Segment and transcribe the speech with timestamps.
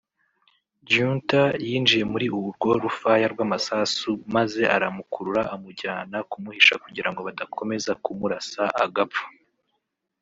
[0.89, 9.25] Giunta yinjiye muri urwo rufaya rw’amasasu maze aramukurura amujyana kumuhisha kugirango badakomeza kumurasa agapfa